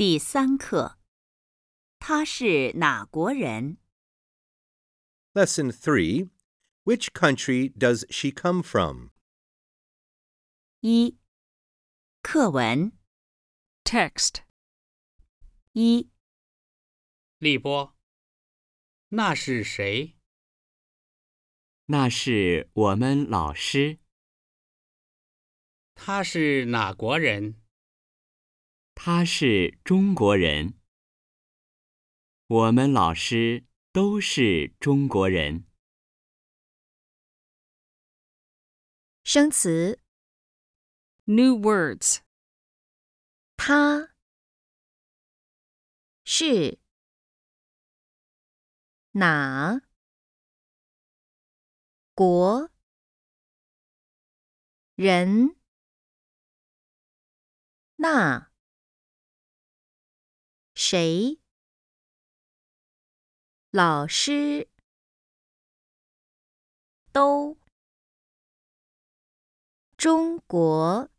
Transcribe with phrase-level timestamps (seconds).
[0.00, 0.98] 第三课，
[1.98, 3.76] 他是哪国人
[5.34, 6.30] ？Lesson three,
[6.84, 9.10] Which country does she come from?
[10.80, 11.18] 一、
[12.22, 12.92] 课文
[13.84, 14.36] Text.
[15.72, 16.08] 一、
[17.36, 17.94] 立波，
[19.10, 20.16] 那是谁？
[21.84, 23.98] 那是我们老师，
[25.94, 27.59] 他是哪国人？
[29.02, 30.78] 他是中国人。
[32.48, 35.64] 我们老师都是中国人。
[39.24, 40.02] 生词
[41.24, 42.18] New words.
[43.56, 44.12] 他
[46.22, 46.78] 是
[49.12, 49.80] 哪
[52.14, 52.70] 国
[54.94, 55.56] 人？
[57.96, 58.49] 那
[60.80, 61.38] 谁？
[63.70, 64.66] 老师。
[67.12, 67.58] 都。
[69.98, 71.10] 中国。